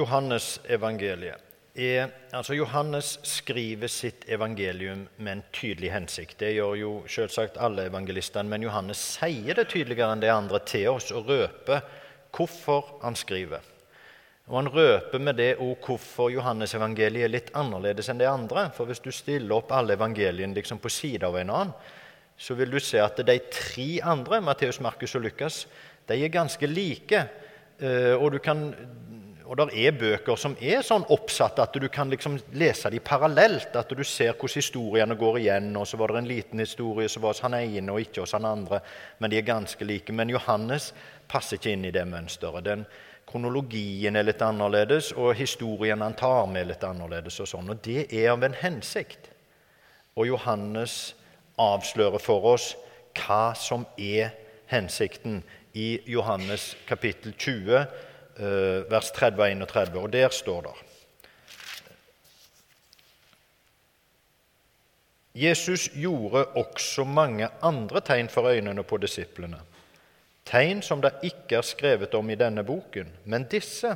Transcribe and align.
Johannes 0.00 0.54
evangeliet 0.64 1.46
er 1.80 2.08
altså 2.34 2.54
Johannes 2.56 3.18
skriver 3.26 3.90
sitt 3.92 4.24
evangelium 4.28 5.02
med 5.18 5.32
en 5.32 5.42
tydelig 5.52 5.92
hensikt. 5.92 6.38
Det 6.40 6.54
gjør 6.56 6.78
jo 6.78 6.92
selvsagt 7.08 7.58
alle 7.60 7.84
evangelistene, 7.90 8.48
men 8.50 8.64
Johannes 8.64 9.02
sier 9.18 9.58
det 9.58 9.68
tydeligere 9.70 10.14
enn 10.14 10.22
de 10.22 10.30
andre 10.32 10.60
til 10.66 10.88
oss 10.90 11.10
og 11.12 11.28
røper 11.30 11.84
hvorfor 12.34 12.96
han 13.04 13.18
skriver. 13.18 13.60
Og 14.48 14.56
Han 14.56 14.72
røper 14.72 15.22
med 15.22 15.36
det 15.38 15.52
òg 15.62 15.84
hvorfor 15.86 16.32
Johannes 16.32 16.74
evangeliet 16.74 17.28
er 17.28 17.34
litt 17.36 17.52
annerledes 17.54 18.08
enn 18.10 18.18
de 18.18 18.26
andre. 18.26 18.70
For 18.74 18.88
hvis 18.88 19.02
du 19.04 19.12
stiller 19.14 19.60
opp 19.60 19.70
alle 19.72 19.94
evangeliene 19.94 20.56
liksom 20.56 20.80
på 20.82 20.90
siden 20.90 21.28
av 21.28 21.38
en 21.38 21.54
annen, 21.54 21.76
så 22.40 22.56
vil 22.56 22.72
du 22.72 22.80
se 22.80 22.98
at 22.98 23.20
de 23.20 23.36
tre 23.52 24.00
andre, 24.00 24.40
Matteus, 24.40 24.80
Markus 24.80 25.14
og 25.14 25.26
Lukas, 25.26 25.66
de 26.08 26.16
er 26.24 26.32
ganske 26.32 26.66
like. 26.66 27.26
Eh, 27.78 28.14
og 28.16 28.32
du 28.32 28.38
kan 28.42 28.72
og 29.50 29.56
det 29.58 29.82
er 29.82 29.96
bøker 29.98 30.38
som 30.38 30.52
er 30.62 30.84
sånn 30.86 31.02
oppsatt 31.10 31.58
at 31.58 31.74
du 31.74 31.88
kan 31.90 32.06
liksom 32.12 32.36
lese 32.54 32.86
dem 32.92 33.02
parallelt. 33.02 33.74
At 33.74 33.90
du 33.90 34.04
ser 34.06 34.36
hvordan 34.36 34.60
historiene 34.60 35.16
går 35.18 35.38
igjen. 35.40 35.72
og 35.76 35.88
Så 35.90 35.98
var 35.98 36.12
det 36.12 36.20
en 36.20 36.28
liten 36.28 36.60
historie 36.62 37.08
som 37.10 37.24
var 37.24 37.34
hos 37.34 37.42
han 37.42 37.56
ene 37.58 37.90
og 37.90 37.98
ikke 37.98 38.22
hos 38.22 38.36
han 38.36 38.46
andre. 38.46 38.78
Men 39.18 39.32
de 39.32 39.40
er 39.40 39.48
ganske 39.48 39.84
like. 39.84 40.12
Men 40.14 40.30
Johannes 40.30 40.92
passer 41.26 41.58
ikke 41.58 41.72
inn 41.74 41.88
i 41.88 41.90
det 41.90 42.04
mønsteret. 42.06 42.62
Den 42.64 42.84
Kronologien 43.30 44.16
er 44.16 44.26
litt 44.26 44.42
annerledes, 44.42 45.12
og 45.12 45.34
historien 45.38 46.00
han 46.02 46.16
tar 46.18 46.46
med, 46.50 46.62
er 46.62 46.68
litt 46.70 46.86
annerledes. 46.86 47.40
Og 47.42 47.50
sånn. 47.50 47.72
Og 47.74 47.80
det 47.82 48.04
er 48.06 48.30
av 48.30 48.46
en 48.46 48.54
hensikt. 48.54 49.32
Og 50.14 50.28
Johannes 50.30 51.16
avslører 51.58 52.22
for 52.22 52.52
oss 52.54 52.76
hva 53.18 53.50
som 53.58 53.82
er 53.98 54.30
hensikten 54.70 55.42
i 55.74 55.96
Johannes 56.06 56.76
kapittel 56.86 57.34
20 57.34 57.82
Eh, 57.82 58.09
vers 58.38 59.10
30 59.10 59.42
og 59.42 59.50
31, 59.50 60.00
og 60.00 60.12
der 60.12 60.28
står 60.28 60.60
det 60.60 60.76
Jesus 65.34 65.88
gjorde 65.94 66.44
også 66.58 67.04
mange 67.04 67.48
andre 67.62 68.00
tegn 68.00 68.28
for 68.28 68.48
øynene 68.50 68.82
på 68.82 68.96
disiplene, 68.96 69.60
tegn 70.46 70.82
som 70.82 71.02
det 71.02 71.12
ikke 71.22 71.56
er 71.56 71.62
skrevet 71.62 72.14
om 72.14 72.30
i 72.30 72.34
denne 72.34 72.64
boken, 72.66 73.12
men 73.24 73.44
disse 73.44 73.94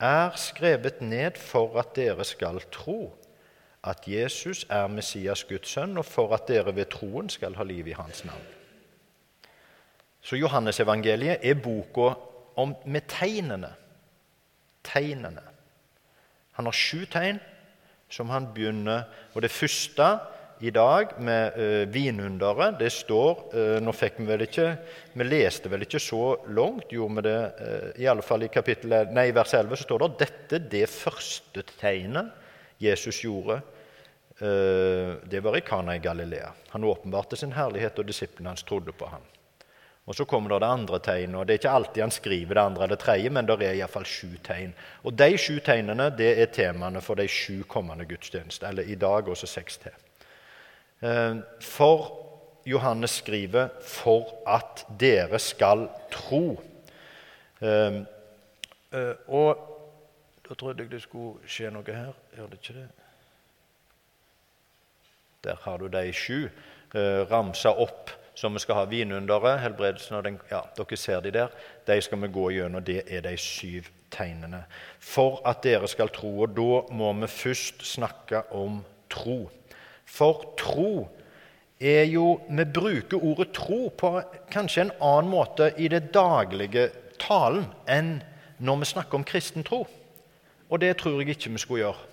er 0.00 0.30
skrevet 0.36 1.00
ned 1.00 1.38
for 1.40 1.78
at 1.78 1.96
dere 1.96 2.24
skal 2.24 2.60
tro 2.72 3.14
at 3.84 4.08
Jesus 4.08 4.66
er 4.70 4.86
Messias, 4.86 5.44
Guds 5.44 5.68
sønn, 5.68 5.98
og 5.98 6.04
for 6.04 6.34
at 6.34 6.48
dere 6.48 6.72
ved 6.76 6.88
troen 6.92 7.28
skal 7.28 7.56
ha 7.56 7.64
liv 7.64 7.86
i 7.86 7.96
hans 7.96 8.24
navn. 8.24 8.46
Så 10.24 10.36
Johannesevangeliet 10.36 11.38
er 11.42 11.54
boka 11.60 12.14
om, 12.60 12.74
med 12.84 13.06
tegnene. 13.10 13.72
Tegnene. 14.84 15.42
Han 16.54 16.68
har 16.68 16.76
sju 16.76 17.04
tegn 17.10 17.40
som 18.12 18.30
han 18.30 18.50
begynner 18.54 19.08
Og 19.34 19.42
det 19.42 19.50
første 19.50 20.06
i 20.62 20.70
dag 20.70 21.16
med 21.18 21.56
uh, 21.58 21.92
vinunderet 21.92 22.78
Det 22.78 22.90
står 22.92 23.40
uh, 23.54 23.78
Nå 23.82 23.94
fikk 23.96 24.20
vi 24.20 24.28
vel 24.28 24.44
ikke 24.46 24.68
Vi 25.16 25.26
leste 25.26 25.72
vel 25.72 25.82
ikke 25.86 26.02
så 26.02 26.36
langt, 26.54 26.92
gjorde 26.92 27.18
vi 27.18 27.26
det? 27.26 27.40
Uh, 27.58 27.88
I 28.04 28.08
alle 28.12 28.22
fall 28.22 28.46
i 28.46 28.52
kapittel, 28.52 28.94
nei, 29.10 29.30
vers 29.34 29.54
11 29.54 29.80
så 29.80 29.88
står 29.88 30.04
det 30.04 30.10
dette 30.22 30.62
det 30.76 30.86
første 30.92 31.64
tegnet 31.74 32.30
Jesus 32.82 33.20
gjorde. 33.22 33.60
Det 34.34 35.40
var 35.40 35.56
i 35.56 35.62
Kana 35.64 35.94
i 35.94 36.02
Galilea. 36.02 36.48
Han 36.72 36.84
åpenbarte 36.84 37.38
sin 37.38 37.54
herlighet, 37.54 38.00
og 38.02 38.08
disiplene 38.08 38.50
hans 38.50 38.66
trodde 38.66 38.92
på 38.92 39.06
ham. 39.08 39.22
Og 40.06 40.14
Så 40.14 40.24
kommer 40.24 40.58
det 40.58 40.66
andre 40.66 40.98
tegnet. 40.98 41.36
og 41.36 41.46
Det 41.46 41.54
er 41.54 41.58
ikke 41.58 41.70
alltid 41.70 42.02
han 42.02 42.10
skriver 42.10 42.54
det 42.54 42.60
andre 42.60 42.84
eller 42.84 42.96
tredje, 42.96 43.30
men 43.30 43.46
det 43.46 43.62
er 43.62 43.72
iallfall 43.72 44.04
sju 44.04 44.36
tegn. 44.44 44.74
Og 45.04 45.12
De 45.18 45.38
sju 45.38 45.60
tegnene 45.64 46.10
det 46.16 46.38
er 46.42 46.46
temaene 46.52 47.00
for 47.00 47.14
de 47.14 47.28
sju 47.28 47.62
kommende 47.68 48.04
gudstjenester. 48.04 48.68
Eller 48.68 48.82
i 48.82 48.94
dag 48.94 49.28
også 49.28 49.46
seks 49.46 49.76
til. 49.76 49.92
Eh, 51.02 51.36
for 51.60 52.20
Johannes 52.66 53.10
skriver 53.10 53.68
'for 53.82 54.24
at 54.46 54.86
dere 55.00 55.38
skal 55.38 55.88
tro'. 56.10 56.62
Eh, 57.60 57.94
eh, 58.92 59.14
og 59.28 59.58
da 60.48 60.54
trodde 60.54 60.82
jeg 60.82 60.90
det 60.90 61.02
skulle 61.02 61.38
skje 61.46 61.70
noe 61.70 61.84
her. 61.86 62.12
Gjør 62.36 62.46
det 62.46 62.58
ikke 62.60 62.80
det? 62.80 62.88
Der 65.44 65.56
har 65.60 65.76
du 65.76 65.88
de 65.88 66.12
sju 66.12 66.48
ramsa 67.30 67.68
opp 67.68 68.10
som 68.34 68.54
vi 68.54 68.62
skal 68.62 68.80
ha 68.80 68.84
vinunderet, 68.90 69.60
helbredelsen 69.62 70.18
og 70.18 70.24
den, 70.26 70.38
ja, 70.50 70.60
Dere 70.76 70.96
ser 70.98 71.20
de 71.20 71.32
der. 71.34 71.52
De 71.86 72.00
skal 72.02 72.20
vi 72.22 72.32
gå 72.34 72.48
gjennom. 72.50 72.84
Det 72.84 73.04
er 73.06 73.22
de 73.22 73.36
syv 73.38 73.90
tegnene. 74.10 74.64
For 74.98 75.40
at 75.46 75.62
dere 75.62 75.88
skal 75.88 76.10
tro. 76.14 76.32
Og 76.42 76.56
da 76.56 76.80
må 76.94 77.12
vi 77.20 77.30
først 77.30 77.84
snakke 77.86 78.42
om 78.52 78.82
tro. 79.10 79.50
For 80.04 80.54
tro 80.58 81.08
er 81.80 82.04
jo 82.04 82.40
Vi 82.48 82.64
bruker 82.64 83.24
ordet 83.24 83.52
tro 83.52 83.88
på 83.88 84.20
kanskje 84.50 84.86
en 84.86 84.96
annen 85.00 85.30
måte 85.30 85.72
i 85.78 85.88
det 85.88 86.12
daglige 86.14 86.90
talen 87.18 87.66
enn 87.88 88.22
når 88.58 88.80
vi 88.80 88.90
snakker 88.92 89.18
om 89.18 89.24
kristen 89.24 89.64
tro. 89.66 89.84
Og 90.70 90.80
det 90.80 90.96
tror 90.96 91.20
jeg 91.20 91.34
ikke 91.34 91.50
vi 91.50 91.58
skulle 91.58 91.84
gjøre. 91.84 92.10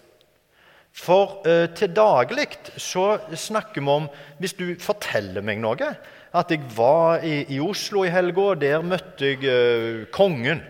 For 0.91 1.39
eh, 1.47 1.69
til 1.75 1.93
daglig 1.95 2.49
så 2.75 3.15
snakker 3.31 3.79
vi 3.79 3.93
om 3.93 4.09
Hvis 4.41 4.57
du 4.59 4.65
forteller 4.79 5.43
meg 5.45 5.61
noe 5.63 5.93
At 6.35 6.51
jeg 6.51 6.65
var 6.75 7.23
i, 7.23 7.45
i 7.47 7.59
Oslo 7.63 8.03
i 8.03 8.11
helga, 8.11 8.51
og 8.53 8.61
der 8.61 8.83
møtte 8.83 9.33
jeg 9.33 9.47
eh, 9.47 10.05
kongen. 10.11 10.61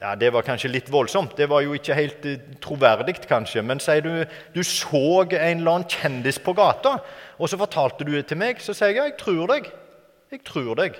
Ja, 0.00 0.14
Det 0.14 0.32
var 0.32 0.44
kanskje 0.44 0.68
litt 0.68 0.90
voldsomt. 0.92 1.36
Det 1.36 1.48
var 1.48 1.62
jo 1.64 1.72
ikke 1.72 1.96
helt 1.96 2.26
eh, 2.28 2.40
troverdig, 2.60 3.16
kanskje. 3.24 3.62
Men 3.64 3.80
sier 3.80 4.04
du 4.04 4.26
du 4.52 4.60
så 4.60 5.24
en 5.24 5.62
eller 5.62 5.70
annen 5.78 5.88
kjendis 5.88 6.36
på 6.38 6.52
gata, 6.52 6.98
og 7.38 7.48
så 7.48 7.56
fortalte 7.60 8.04
du 8.04 8.12
det 8.12 8.26
til 8.28 8.40
meg, 8.40 8.60
så 8.60 8.76
sier 8.76 8.92
jeg 8.92 9.14
jeg 9.14 9.18
tror 9.22 9.48
deg. 9.54 9.70
Jeg 10.32 10.44
tror 10.44 10.74
deg. 10.76 10.98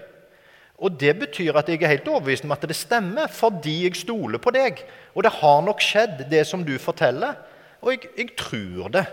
Og 0.80 0.96
Det 1.00 1.12
betyr 1.20 1.56
at 1.56 1.68
jeg 1.68 1.82
er 1.82 1.92
helt 1.92 2.08
overbevist 2.08 2.44
om 2.48 2.52
at 2.56 2.64
det 2.64 2.76
stemmer, 2.76 3.28
fordi 3.28 3.82
jeg 3.84 4.00
stoler 4.00 4.40
på 4.40 4.52
deg. 4.54 4.80
Og 5.14 5.22
det 5.24 5.36
har 5.42 5.60
nok 5.62 5.84
skjedd, 5.84 6.24
det 6.30 6.46
som 6.48 6.64
du 6.64 6.78
forteller. 6.78 7.36
Og 7.84 7.92
jeg, 7.92 8.10
jeg 8.16 8.32
tror 8.40 8.88
det. 8.94 9.04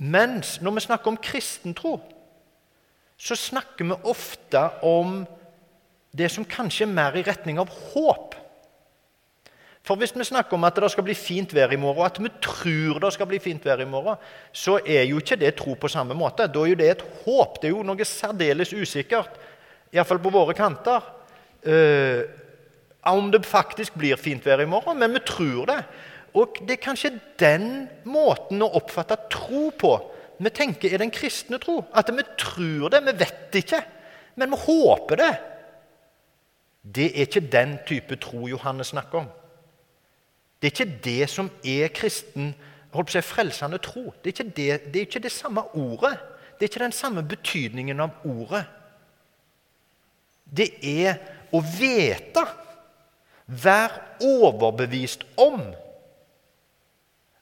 Mens 0.00 0.56
når 0.64 0.76
vi 0.76 0.86
snakker 0.88 1.12
om 1.12 1.20
kristentro, 1.20 1.98
så 3.20 3.36
snakker 3.36 3.84
vi 3.84 3.98
ofte 4.08 4.62
om 4.82 5.22
det 6.16 6.30
som 6.32 6.46
kanskje 6.48 6.86
er 6.86 6.94
mer 6.94 7.18
i 7.18 7.24
retning 7.26 7.60
av 7.60 7.70
håp. 7.70 8.34
For 9.86 9.96
hvis 10.00 10.12
vi 10.16 10.26
snakker 10.26 10.56
om 10.56 10.64
at 10.68 10.76
det 10.76 10.90
skal 10.92 11.04
bli 11.06 11.14
fint 11.16 11.52
vær 11.56 11.72
i 11.72 11.78
morgen, 11.80 12.02
og 12.02 12.08
at 12.08 12.18
vi 12.20 12.32
tror 12.42 13.00
det 13.00 13.12
skal 13.14 13.28
bli 13.30 13.40
fint 13.40 13.64
vær 13.64 13.80
i 13.80 13.88
morgen, 13.88 14.18
så 14.52 14.78
er 14.84 15.06
jo 15.08 15.20
ikke 15.20 15.38
det 15.40 15.54
tro 15.58 15.76
på 15.76 15.88
samme 15.88 16.16
måte. 16.16 16.48
Da 16.48 16.64
er 16.64 16.72
jo 16.72 16.80
det 16.80 16.90
et 16.90 17.06
håp. 17.24 17.60
Det 17.60 17.70
er 17.70 17.76
jo 17.76 17.86
noe 17.86 18.08
særdeles 18.08 18.74
usikkert, 18.76 19.40
iallfall 19.92 20.20
på 20.22 20.32
våre 20.34 20.56
kanter. 20.56 21.08
Uh, 21.60 22.24
om 23.08 23.30
det 23.32 23.46
faktisk 23.48 23.96
blir 24.00 24.20
fint 24.20 24.44
vær 24.44 24.60
i 24.60 24.68
morgen, 24.68 24.98
men 25.00 25.12
vi 25.16 25.24
tror 25.24 25.68
det. 25.72 25.80
Og 26.38 26.60
det 26.62 26.76
er 26.76 26.84
kanskje 26.84 27.16
den 27.40 27.88
måten 28.06 28.62
å 28.62 28.70
oppfatte 28.78 29.18
tro 29.32 29.68
på 29.74 29.94
vi 30.40 30.48
tenker 30.56 30.88
er 30.88 31.02
den 31.02 31.12
kristne 31.12 31.58
tro. 31.60 31.82
At 31.92 32.08
vi 32.08 32.24
tror 32.40 32.88
det, 32.92 33.02
vi 33.04 33.12
vet 33.20 33.56
ikke, 33.60 33.82
men 34.40 34.54
vi 34.54 34.60
håper 34.62 35.20
det. 35.20 35.32
Det 36.80 37.08
er 37.10 37.26
ikke 37.26 37.50
den 37.52 37.76
type 37.88 38.16
tro 38.22 38.46
Johannes 38.48 38.94
snakker 38.94 39.20
om. 39.20 39.28
Det 40.60 40.70
er 40.70 40.72
ikke 40.72 41.02
det 41.04 41.28
som 41.28 41.50
er 41.64 41.92
kristen 41.92 42.54
holdt 42.94 43.10
på 43.10 43.12
å 43.12 43.18
si, 43.18 43.24
frelsende 43.24 43.80
tro. 43.84 44.06
Det 44.22 44.30
er, 44.30 44.34
ikke 44.34 44.56
det, 44.56 44.68
det 44.88 45.02
er 45.02 45.08
ikke 45.08 45.24
det 45.26 45.34
samme 45.34 45.66
ordet. 45.76 46.14
Det 46.56 46.64
er 46.66 46.72
ikke 46.72 46.84
den 46.86 46.96
samme 46.96 47.24
betydningen 47.24 48.00
av 48.00 48.24
ordet. 48.28 48.64
Det 50.44 50.70
er 50.80 51.20
å 51.52 51.60
vite, 51.60 52.46
være 53.50 54.24
overbevist 54.24 55.24
om 55.40 55.60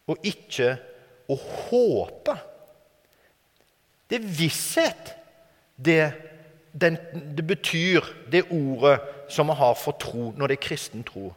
og 0.08 0.24
ikke 0.26 0.74
å 1.28 1.36
håpe. 1.36 2.34
Det 4.08 4.18
er 4.18 4.30
visshet 4.38 5.12
det, 5.76 6.00
den, 6.72 6.96
det 7.36 7.44
betyr, 7.46 8.06
det 8.32 8.46
ordet 8.48 8.98
som 9.32 9.50
vi 9.52 9.58
har 9.60 9.76
for 9.78 9.98
tro 10.00 10.30
når 10.32 10.48
det 10.48 10.58
er 10.58 10.66
kristen 10.68 11.04
tro. 11.06 11.28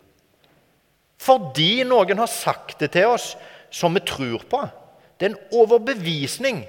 Fordi 1.22 1.84
noen 1.86 2.24
har 2.24 2.32
sagt 2.32 2.80
det 2.82 2.94
til 2.96 3.12
oss 3.12 3.34
som 3.72 3.94
vi 3.94 4.02
tror 4.08 4.48
på. 4.50 4.62
Det 5.18 5.28
er 5.28 5.34
en 5.36 5.60
overbevisning 5.62 6.64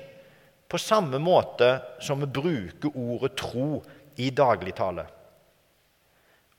på 0.68 0.80
samme 0.80 1.20
måte 1.22 1.78
som 2.04 2.20
vi 2.20 2.28
bruker 2.28 2.92
ordet 2.98 3.34
tro 3.40 3.80
i 4.20 4.28
dagligtale. 4.34 5.06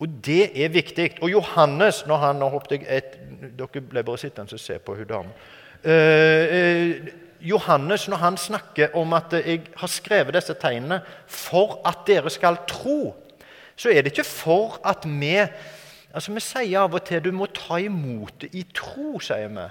Og 0.01 0.09
det 0.25 0.51
er 0.63 0.71
viktig. 0.73 1.09
Og 1.21 1.31
Johannes 1.31 2.03
når 2.07 2.21
han, 2.23 2.39
nå 2.41 2.49
håpet 2.53 2.87
et, 2.87 3.19
Dere 3.57 3.81
ble 3.83 4.03
bare 4.03 4.21
sittende 4.21 4.55
og 4.55 4.61
se 4.61 4.77
på 4.79 4.95
hun 4.95 5.09
damen. 5.09 5.35
Eh, 5.83 6.55
eh, 6.57 7.13
Johannes, 7.43 8.07
når 8.07 8.17
han 8.17 8.37
snakker 8.37 8.95
om 8.95 9.13
at 9.13 9.33
jeg 9.35 9.65
har 9.75 9.91
skrevet 9.91 10.35
disse 10.35 10.55
tegnene 10.55 11.01
for 11.27 11.81
at 11.85 12.05
dere 12.07 12.31
skal 12.31 12.61
tro, 12.67 13.11
så 13.75 13.91
er 13.91 14.01
det 14.01 14.13
ikke 14.13 14.27
for 14.27 14.79
at 14.85 15.05
vi 15.05 15.37
Altså, 16.13 16.31
Vi 16.31 16.39
sier 16.45 16.79
av 16.79 16.93
og 16.93 17.01
til 17.07 17.23
du 17.25 17.31
må 17.33 17.47
ta 17.49 17.79
imot 17.81 18.43
det 18.43 18.51
i 18.53 18.61
tro, 18.69 19.17
sier 19.17 19.49
vi. 19.49 19.63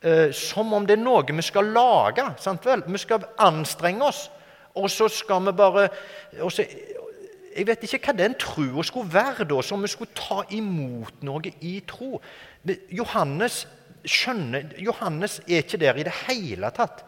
Eh, 0.00 0.32
som 0.32 0.72
om 0.72 0.86
det 0.86 0.96
er 0.96 1.02
noe 1.02 1.24
vi 1.28 1.42
skal 1.42 1.68
lage. 1.76 2.24
sant 2.40 2.64
vel? 2.64 2.82
Vi 2.86 2.98
skal 2.98 3.26
anstrenge 3.38 4.04
oss, 4.04 4.30
og 4.74 4.90
så 4.90 5.08
skal 5.08 5.44
vi 5.44 5.52
bare 5.52 5.88
så, 6.48 6.64
Jeg 7.56 7.66
vet 7.70 7.84
ikke 7.86 8.10
hva 8.10 8.16
den 8.18 8.36
troa 8.40 8.84
skulle 8.84 9.12
være, 9.12 9.46
da, 9.48 9.62
som 9.64 9.80
vi 9.82 9.88
skulle 9.88 10.12
ta 10.16 10.42
imot 10.52 11.22
noe 11.24 11.52
i 11.64 11.78
tro. 11.88 12.20
Johannes 12.92 13.62
skjønner, 14.04 14.74
Johannes 14.82 15.38
er 15.46 15.64
ikke 15.64 15.80
der 15.80 15.96
i 15.96 16.04
det 16.06 16.14
hele 16.26 16.70
tatt. 16.76 17.00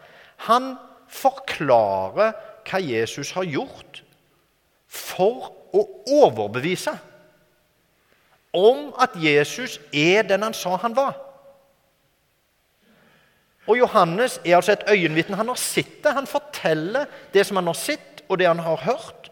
Han 0.49 0.73
forklarer 1.09 2.33
hva 2.65 2.81
Jesus 2.81 3.33
har 3.37 3.45
gjort, 3.49 4.01
for 4.89 5.51
å 5.69 5.83
overbevise 6.09 6.95
om 8.57 8.89
at 8.97 9.13
Jesus 9.21 9.77
er 9.93 10.25
den 10.25 10.47
han 10.47 10.57
sa 10.57 10.79
han 10.81 10.97
var. 10.97 11.13
Og 13.69 13.77
Johannes 13.77 14.39
er 14.41 14.55
altså 14.57 14.73
et 14.73 14.87
øyenvitne. 14.89 15.37
Han 15.37 15.51
har 15.51 15.59
sett 15.61 15.99
det. 16.03 16.15
Han 16.17 16.27
forteller 16.27 17.05
det 17.33 17.45
som 17.45 17.59
han 17.61 17.69
har 17.69 17.77
sett, 17.77 18.23
og 18.25 18.39
det 18.41 18.47
han 18.49 18.61
har 18.65 18.81
hørt. 18.81 19.28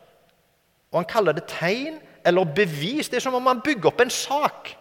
Og 0.98 1.04
han 1.04 1.12
kaller 1.12 1.36
det 1.38 1.46
tegn 1.46 2.00
eller 2.26 2.50
bevis. 2.58 3.10
Det 3.10 3.20
er 3.20 3.28
som 3.28 3.36
om 3.38 3.46
han 3.46 3.62
bygger 3.62 3.92
opp 3.92 4.02
en 4.02 4.10
sak. 4.10 4.72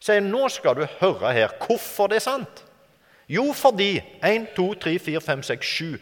Sier 0.00 0.24
nå 0.24 0.46
skal 0.48 0.78
du 0.78 0.86
høre 1.02 1.32
her 1.36 1.52
hvorfor 1.60 2.08
det 2.08 2.22
er 2.22 2.24
sant. 2.24 2.62
Jo, 3.28 3.50
fordi 3.52 3.98
1, 4.24 4.48
2, 4.56 4.64
3, 4.80 4.94
4, 4.98 5.20
5, 5.20 5.42
6, 5.50 5.66
7. 5.66 5.98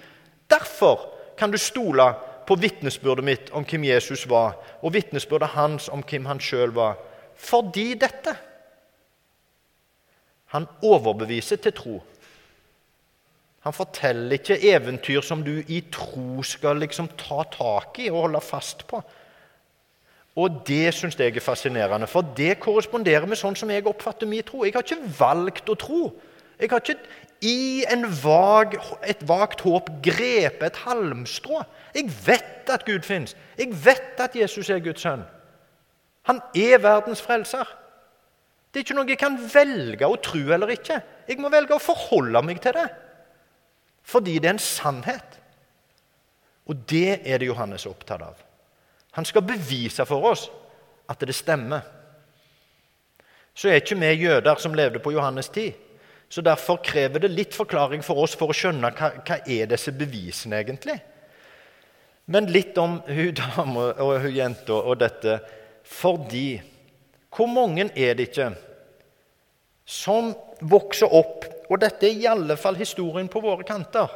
Derfor 0.50 1.09
kan 1.37 1.50
du 1.50 1.59
stole 1.59 2.06
på 2.47 2.56
vitnesbyrdet 2.62 3.26
mitt 3.26 3.50
om 3.50 3.67
hvem 3.67 3.88
Jesus 3.91 4.23
var, 4.31 4.55
og 4.81 4.94
vitnesbyrdet 4.94 5.50
hans 5.59 5.91
om 5.93 6.05
hvem 6.06 6.31
han 6.31 6.41
sjøl 6.41 6.71
var. 6.79 6.94
Fordi 7.35 7.91
dette. 7.99 8.37
Han 10.55 10.71
overbeviser 10.82 11.59
til 11.59 11.75
tro. 11.75 11.99
Han 13.66 13.75
forteller 13.75 14.38
ikke 14.38 14.60
eventyr 14.70 15.25
som 15.25 15.43
du 15.44 15.58
i 15.66 15.81
tro 15.93 16.43
skal 16.46 16.78
liksom 16.82 17.10
ta 17.19 17.43
tak 17.52 17.99
i 17.99 18.10
og 18.12 18.28
holde 18.28 18.43
fast 18.44 18.87
på. 18.90 19.00
Og 20.38 20.60
det 20.69 20.93
syns 20.94 21.19
jeg 21.19 21.34
er 21.34 21.43
fascinerende, 21.43 22.06
for 22.06 22.22
det 22.37 22.60
korresponderer 22.62 23.26
med 23.26 23.40
sånn 23.40 23.56
som 23.58 23.70
jeg 23.75 23.87
oppfatter 23.90 24.28
min 24.31 24.44
tro. 24.46 24.62
Jeg 24.62 24.76
har 24.76 24.87
ikke 24.87 25.14
valgt 25.19 25.72
å 25.72 25.75
tro. 25.78 26.02
Jeg 26.58 26.70
har 26.70 26.84
ikke 26.84 26.99
i 27.43 27.87
vag, 28.22 28.76
et 29.06 29.20
vagt 29.26 29.61
håp 29.66 29.90
grepet 30.02 30.62
et 30.62 30.78
halmstrå. 30.84 31.62
Jeg 31.94 32.11
vet 32.26 32.70
at 32.70 32.87
Gud 32.87 33.02
fins. 33.06 33.34
Jeg 33.58 33.75
vet 33.84 34.22
at 34.22 34.37
Jesus 34.37 34.70
er 34.70 34.82
Guds 34.82 35.02
sønn. 35.02 35.26
Han 36.31 36.40
er 36.54 36.78
verdens 36.82 37.22
frelser. 37.25 37.66
Det 38.70 38.81
er 38.81 38.87
ikke 38.87 38.99
noe 38.99 39.08
jeg 39.08 39.19
kan 39.19 39.38
velge 39.38 40.06
å 40.06 40.19
tro 40.22 40.43
eller 40.54 40.75
ikke. 40.75 41.00
Jeg 41.28 41.38
må 41.40 41.50
velge 41.50 41.75
å 41.75 41.82
forholde 41.82 42.43
meg 42.44 42.61
til 42.62 42.76
det. 42.76 42.88
Fordi 44.08 44.38
det 44.38 44.49
er 44.49 44.56
en 44.56 44.62
sannhet. 44.62 45.37
Og 46.69 46.76
det 46.88 47.20
er 47.25 47.40
det 47.40 47.49
Johannes 47.49 47.84
er 47.84 47.93
opptatt 47.93 48.25
av. 48.25 48.40
Han 49.16 49.26
skal 49.28 49.44
bevise 49.44 50.05
for 50.08 50.25
oss 50.31 50.46
at 51.08 51.20
det 51.25 51.37
stemmer. 51.37 51.84
Så 53.56 53.69
er 53.69 53.81
ikke 53.81 53.99
vi 53.99 54.12
jøder 54.22 54.60
som 54.62 54.76
levde 54.76 55.02
på 55.02 55.12
Johannes' 55.12 55.52
tid. 55.52 55.72
Så 56.28 56.44
Derfor 56.44 56.76
krever 56.84 57.25
det 57.25 57.32
litt 57.32 57.55
forklaring 57.56 58.02
for 58.05 58.20
oss 58.20 58.37
for 58.37 58.52
å 58.52 58.56
skjønne 58.56 58.93
hva, 58.93 59.14
hva 59.25 59.38
er 59.49 59.69
disse 59.70 59.94
bevisene 59.96 60.61
egentlig 60.61 60.99
Men 62.28 62.50
litt 62.52 62.76
om 62.76 62.99
hun 63.06 63.32
dama 63.32 63.87
og 64.04 64.19
hun 64.20 64.34
jenta 64.37 64.76
og 64.76 64.99
dette. 65.00 65.38
Fordi 65.84 66.61
hvor 67.32 67.49
mange 67.49 67.88
er 67.96 68.14
det 68.14 68.28
ikke 68.28 68.50
som 69.88 70.34
vokser 70.61 71.08
opp 71.08 71.46
Og 71.69 71.81
dette 71.82 72.09
er 72.09 72.17
i 72.17 72.29
alle 72.31 72.56
fall 72.61 72.79
historien 72.81 73.29
på 73.29 73.43
våre 73.44 73.67
kanter. 73.69 74.11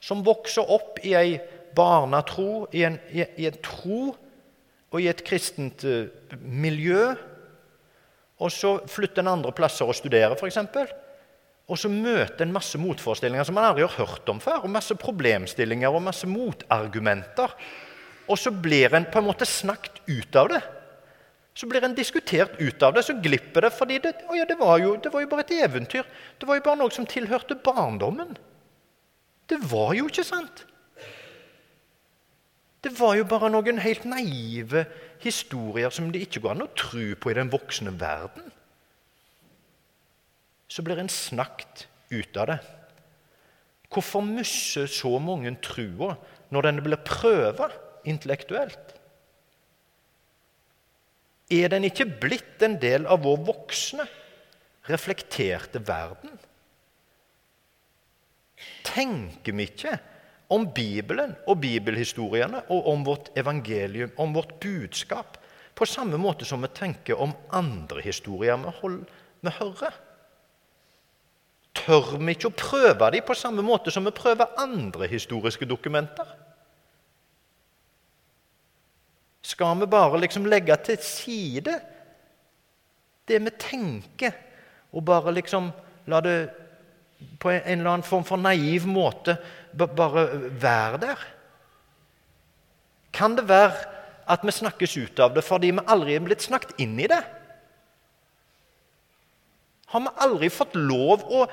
Som 0.00 0.24
vokser 0.26 0.68
opp 0.70 1.00
i 1.04 1.14
ei 1.18 1.38
barnetro, 1.76 2.66
i 2.72 2.84
en, 2.86 2.98
i, 3.10 3.24
i 3.42 3.48
en 3.48 3.58
tro 3.64 4.00
og 4.92 5.02
i 5.02 5.08
et 5.10 5.24
kristent 5.26 5.82
uh, 5.84 6.06
miljø. 6.40 7.10
Og 8.40 8.52
så 8.52 8.76
flytter 8.90 9.24
en 9.24 9.34
andre 9.34 9.52
plasser 9.56 9.88
og 9.88 9.96
studerer, 9.96 10.36
f.eks. 10.36 10.60
Og 11.66 11.80
så 11.80 11.90
møter 11.90 12.44
en 12.44 12.54
masse 12.54 12.78
motforestillinger 12.78 13.48
som 13.48 13.56
man 13.58 13.66
aldri 13.66 13.82
har 13.82 13.96
hørt 13.98 14.28
om 14.30 14.38
før. 14.42 14.62
og 14.62 14.70
Masse 14.70 14.94
problemstillinger 15.00 15.90
og 15.90 16.04
masse 16.04 16.28
motargumenter. 16.30 17.56
Og 18.30 18.38
så 18.38 18.52
blir 18.52 18.94
en 18.94 19.08
på 19.10 19.18
en 19.18 19.26
måte 19.26 19.48
snakket 19.48 19.98
ut 20.06 20.38
av 20.38 20.52
det. 20.54 20.62
Så 21.56 21.68
blir 21.68 21.84
en 21.84 21.96
diskutert 21.96 22.58
ut 22.60 22.82
av 22.84 22.92
det, 22.92 23.06
så 23.06 23.16
glipper 23.16 23.64
det. 23.64 23.72
fordi 23.72 23.98
det, 24.04 24.12
ja, 24.36 24.44
det, 24.44 24.58
var 24.60 24.78
jo, 24.78 24.96
det 25.00 25.12
var 25.12 25.24
jo 25.24 25.28
bare 25.30 25.44
et 25.46 25.54
eventyr. 25.56 26.04
Det 26.38 26.48
var 26.48 26.58
jo 26.58 26.64
bare 26.66 26.80
noe 26.82 26.92
som 26.92 27.08
tilhørte 27.08 27.56
barndommen. 27.64 28.36
Det 29.48 29.58
var 29.70 29.94
jo 29.96 30.08
ikke 30.10 30.26
sant. 30.26 30.66
Det 32.84 32.92
var 32.98 33.16
jo 33.16 33.24
bare 33.26 33.48
noen 33.50 33.80
helt 33.82 34.04
naive 34.04 34.84
historier 35.24 35.90
som 35.90 36.10
det 36.12 36.26
ikke 36.26 36.44
går 36.44 36.52
an 36.54 36.66
å 36.66 36.74
tro 36.76 37.06
på 37.18 37.32
i 37.32 37.38
den 37.38 37.50
voksne 37.50 37.94
verden. 37.98 38.52
Så 40.68 40.84
blir 40.84 41.00
en 41.00 41.10
snakket 41.10 41.86
ut 42.12 42.36
av 42.36 42.52
det. 42.52 42.58
Hvorfor 43.90 44.22
mister 44.26 44.90
så 44.90 45.16
mange 45.22 45.54
trua 45.64 46.18
når 46.52 46.68
den 46.68 46.84
blir 46.84 47.00
prøva 47.06 47.70
intellektuelt? 48.06 48.95
Er 51.52 51.70
den 51.70 51.86
ikke 51.86 52.08
blitt 52.22 52.62
en 52.66 52.74
del 52.82 53.06
av 53.06 53.22
vår 53.22 53.38
voksne, 53.46 54.06
reflekterte 54.90 55.82
verden? 55.86 56.32
Tenker 58.86 59.54
vi 59.54 59.66
ikke 59.68 59.94
om 60.54 60.66
Bibelen 60.74 61.34
og 61.46 61.60
bibelhistoriene 61.62 62.64
og 62.74 62.88
om 62.90 63.04
vårt 63.06 63.30
evangelium, 63.38 64.12
om 64.22 64.34
vårt 64.34 64.56
budskap, 64.62 65.38
på 65.76 65.86
samme 65.86 66.16
måte 66.18 66.46
som 66.48 66.62
vi 66.64 66.70
tenker 66.72 67.20
om 67.20 67.34
andre 67.54 68.00
historier 68.00 68.56
vi, 68.62 68.72
hold, 68.80 69.00
vi 69.44 69.52
hører. 69.58 69.98
Tør 71.76 72.14
vi 72.16 72.32
ikke 72.32 72.48
å 72.48 72.56
prøve 72.56 73.10
dem 73.12 73.26
på 73.26 73.36
samme 73.36 73.62
måte 73.62 73.92
som 73.92 74.06
vi 74.06 74.14
prøver 74.16 74.56
andre 74.58 75.10
historiske 75.10 75.68
dokumenter? 75.68 76.30
Skal 79.46 79.78
vi 79.78 79.86
bare 79.86 80.18
liksom 80.18 80.48
legge 80.50 80.74
til 80.88 80.98
side 81.02 81.76
det 83.26 83.38
vi 83.42 83.52
tenker, 83.58 84.34
og 84.94 85.04
bare 85.06 85.34
liksom 85.34 85.68
la 86.10 86.20
det 86.22 86.36
på 87.42 87.50
en 87.50 87.62
eller 87.78 87.90
annen 87.90 88.06
form 88.06 88.24
for 88.26 88.38
naiv 88.38 88.86
måte 88.90 89.36
bare 89.74 90.26
være 90.62 91.00
der? 91.02 91.24
Kan 93.14 93.36
det 93.38 93.46
være 93.48 93.86
at 94.26 94.42
vi 94.42 94.54
snakkes 94.54 94.96
ut 94.98 95.22
av 95.22 95.34
det 95.34 95.44
fordi 95.46 95.70
vi 95.74 95.86
aldri 95.86 96.16
er 96.16 96.26
blitt 96.26 96.46
snakket 96.46 96.78
inn 96.82 96.98
i 96.98 97.08
det? 97.10 97.22
Har 99.94 100.02
vi 100.02 100.14
aldri 100.26 100.50
fått 100.50 100.74
lov 100.74 101.22
å 101.30 101.46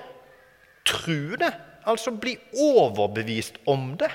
tro 0.88 1.38
det, 1.39 1.53
altså 1.85 2.12
bli 2.17 2.33
overbevist 2.57 3.62
om 3.69 3.93
det, 4.00 4.09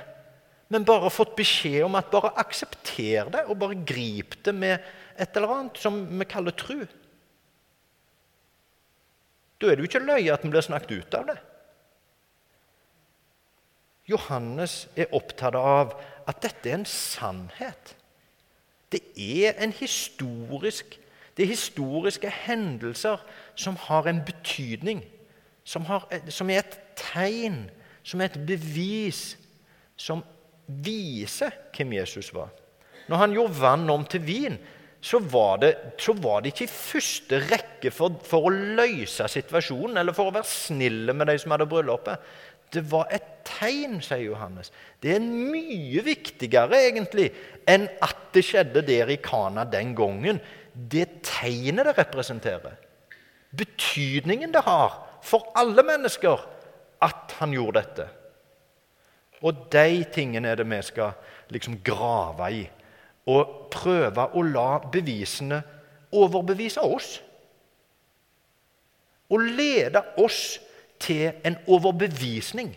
men 0.68 0.84
bare 0.84 1.10
fått 1.12 1.36
beskjed 1.36 1.82
om 1.86 1.96
at 1.96 2.10
bare 2.12 2.34
aksepter 2.40 3.30
det 3.32 3.44
og 3.48 3.58
bare 3.60 3.78
grip 3.88 4.36
det 4.44 4.54
med 4.54 4.84
et 5.18 5.36
eller 5.36 5.54
annet 5.54 5.80
som 5.80 6.02
vi 6.18 6.26
kaller 6.28 6.56
tru? 6.56 6.82
Da 9.58 9.66
er 9.66 9.76
det 9.76 9.82
jo 9.82 9.88
ikke 9.90 10.04
løye 10.04 10.32
at 10.32 10.44
en 10.44 10.52
blir 10.52 10.64
snakket 10.64 11.00
ut 11.00 11.16
av 11.18 11.30
det. 11.32 11.38
Johannes 14.08 14.86
er 14.96 15.12
opptatt 15.16 15.56
av 15.58 15.96
at 16.28 16.40
dette 16.44 16.70
er 16.70 16.78
en 16.78 16.88
sannhet. 16.88 17.94
Det 18.92 19.02
er 19.16 19.58
en 19.60 19.72
historisk 19.72 20.98
Det 21.38 21.44
er 21.44 21.52
historiske 21.54 22.30
hendelser 22.34 23.20
som 23.54 23.76
har 23.78 24.08
en 24.10 24.24
betydning, 24.26 25.04
som, 25.62 25.84
har, 25.86 26.08
som 26.34 26.50
er 26.50 26.64
et 26.64 26.78
tegn, 26.98 27.68
som 28.02 28.18
er 28.18 28.32
et 28.32 28.40
bevis, 28.42 29.36
som 29.94 30.24
viser 30.68 31.54
hvem 31.74 31.96
Jesus 31.98 32.32
var. 32.34 32.50
Når 33.08 33.22
han 33.22 33.36
gjorde 33.36 33.60
vann 33.60 33.88
om 33.90 34.04
til 34.04 34.22
vin, 34.24 34.58
så 35.00 35.20
var 35.22 35.60
det, 35.62 35.70
så 36.02 36.12
var 36.12 36.42
det 36.42 36.52
ikke 36.52 36.66
i 36.66 36.72
første 36.72 37.38
rekke 37.46 37.92
for, 37.94 38.18
for, 38.26 38.48
å 38.48 38.52
løse 38.52 39.28
situasjonen 39.30 40.00
eller 40.00 40.16
for 40.16 40.28
å 40.28 40.34
være 40.34 40.50
snille 40.50 41.14
med 41.14 41.30
de 41.30 41.36
som 41.38 41.54
hadde 41.54 41.68
bryllupet. 41.70 42.24
Det 42.74 42.82
var 42.90 43.08
et 43.14 43.28
tegn, 43.48 43.96
sier 44.04 44.26
Johannes. 44.26 44.72
Det 45.00 45.14
er 45.14 45.24
mye 45.24 46.02
viktigere 46.04 46.82
egentlig 46.90 47.30
enn 47.68 47.86
at 48.04 48.26
det 48.34 48.44
skjedde 48.44 48.82
der 48.84 49.14
i 49.14 49.20
Kana 49.24 49.64
den 49.70 49.94
gangen. 49.96 50.42
Det 50.74 51.22
tegnet 51.24 51.88
det 51.88 51.96
representerer. 51.96 52.76
Betydningen 53.56 54.52
det 54.52 54.66
har 54.66 54.98
for 55.24 55.48
alle 55.56 55.82
mennesker 55.86 56.42
at 57.04 57.38
han 57.38 57.54
gjorde 57.54 57.80
dette. 57.80 58.08
Og 59.42 59.68
de 59.72 60.04
tingene 60.12 60.50
er 60.50 60.58
det 60.58 60.66
vi 60.68 60.80
skal 60.82 61.14
liksom 61.52 61.78
grave 61.84 62.50
i. 62.54 62.64
Og 63.28 63.70
prøve 63.70 64.24
å 64.34 64.42
la 64.42 64.70
bevisene 64.92 65.60
overbevise 66.16 66.82
oss. 66.82 67.18
Og 69.28 69.44
lede 69.44 70.02
oss 70.18 70.58
til 70.98 71.30
en 71.46 71.58
overbevisning 71.68 72.72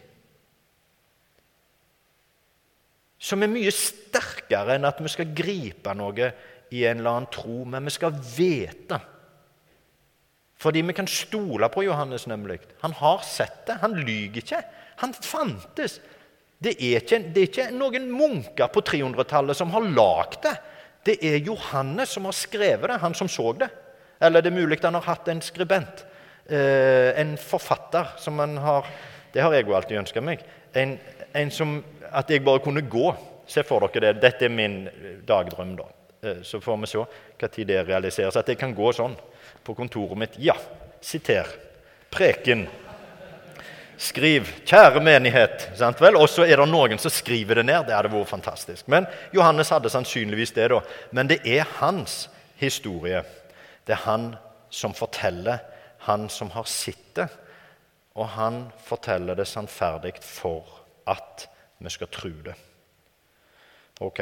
som 3.22 3.44
er 3.46 3.52
mye 3.52 3.72
sterkere 3.74 4.76
enn 4.76 4.88
at 4.90 5.00
vi 5.02 5.12
skal 5.14 5.34
gripe 5.38 5.94
noe 5.94 6.32
i 6.74 6.86
en 6.90 7.02
eller 7.02 7.12
annen 7.12 7.30
tro, 7.30 7.62
men 7.70 7.86
vi 7.86 7.94
skal 7.94 8.16
vite. 8.18 8.98
Fordi 10.62 10.82
vi 10.88 10.96
kan 10.98 11.10
stole 11.10 11.70
på 11.74 11.84
Johannes, 11.86 12.26
nemlig. 12.30 12.60
Han 12.82 12.96
har 12.98 13.22
sett 13.26 13.64
det. 13.68 13.80
Han 13.82 13.98
lyver 13.98 14.42
ikke. 14.42 14.62
Han 15.02 15.14
fantes. 15.14 16.00
Det 16.62 16.76
er 16.78 17.02
ikke, 17.02 17.18
det 17.34 17.42
er 17.42 17.48
ikke 17.50 17.70
noen 17.74 18.06
munker 18.14 18.70
på 18.70 18.84
300-tallet 18.86 19.58
som 19.58 19.72
har 19.74 19.88
lagd 19.88 20.44
det. 20.46 20.56
Det 21.10 21.16
er 21.26 21.40
Johannes 21.42 22.14
som 22.14 22.28
har 22.30 22.38
skrevet 22.38 22.86
det, 22.92 23.00
han 23.02 23.16
som 23.18 23.30
så 23.32 23.54
det. 23.58 23.72
Eller 24.22 24.44
det 24.44 24.52
er 24.52 24.60
mulig 24.60 24.78
han 24.84 25.00
har 25.00 25.08
hatt 25.08 25.32
en 25.34 25.42
skribent, 25.42 26.04
eh, 26.46 27.18
en 27.18 27.34
forfatter, 27.42 28.14
som 28.22 28.38
han 28.40 28.58
har 28.58 28.86
Det 29.34 29.42
har 29.42 29.54
jeg 29.54 29.64
jo 29.64 29.74
alltid 29.74 29.98
ønska 29.98 30.22
meg. 30.22 30.42
En, 30.76 30.98
en 31.34 31.52
som 31.52 31.78
at 32.12 32.30
jeg 32.30 32.44
bare 32.44 32.60
kunne 32.60 32.82
gå. 32.84 33.14
Se 33.48 33.64
for 33.64 33.80
dere 33.88 34.12
det. 34.12 34.22
Dette 34.22 34.46
er 34.46 34.52
min 34.52 34.90
dagdrøm, 35.26 35.78
da. 35.78 35.86
Eh, 36.22 36.42
så 36.44 36.60
får 36.60 36.78
vi 36.82 36.90
se 36.92 37.06
når 37.40 37.66
det 37.66 37.88
realiseres. 37.88 38.36
At 38.36 38.50
jeg 38.50 38.60
kan 38.60 38.76
gå 38.76 38.92
sånn 38.92 39.16
på 39.64 39.74
kontoret 39.74 40.20
mitt. 40.20 40.36
Ja, 40.38 40.58
siter. 41.02 41.48
Preken. 42.12 42.68
Skriv 44.02 44.48
'Kjære 44.66 45.00
menighet'. 45.00 45.76
sant 45.78 46.02
vel? 46.02 46.16
Og 46.16 46.30
så 46.30 46.42
er 46.42 46.58
det 46.58 46.66
noen 46.70 46.98
som 46.98 47.12
skriver 47.14 47.56
det 47.56 47.66
ned. 47.66 47.86
Det 47.86 47.94
hadde 47.94 48.10
vært 48.10 48.32
fantastisk. 48.32 48.88
Men 48.88 49.06
Johannes 49.34 49.70
hadde 49.70 49.92
sannsynligvis 49.94 50.56
det, 50.56 50.70
da. 50.70 50.80
Men 51.12 51.28
det 51.30 51.38
er 51.46 51.68
hans 51.78 52.30
historie. 52.58 53.22
Det 53.86 53.94
er 53.94 54.02
han 54.06 54.36
som 54.70 54.94
forteller, 54.94 55.60
han 56.00 56.30
som 56.30 56.50
har 56.50 56.64
sett 56.64 57.14
det. 57.14 57.28
Og 58.16 58.26
han 58.28 58.72
forteller 58.84 59.36
det 59.36 59.46
sannferdig 59.46 60.16
for 60.26 60.66
at 61.06 61.48
vi 61.78 61.90
skal 61.90 62.08
tro 62.08 62.30
det. 62.30 62.56
Ok. 64.00 64.22